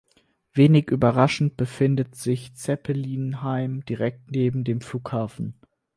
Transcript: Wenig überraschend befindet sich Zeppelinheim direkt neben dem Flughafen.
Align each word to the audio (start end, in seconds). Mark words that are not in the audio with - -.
Wenig 0.51 0.89
überraschend 0.89 1.57
befindet 1.57 2.15
sich 2.15 2.55
Zeppelinheim 2.55 3.85
direkt 3.85 4.31
neben 4.31 4.63
dem 4.63 4.81
Flughafen. 4.81 5.53